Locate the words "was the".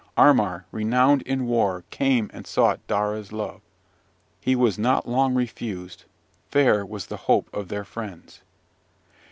6.83-7.17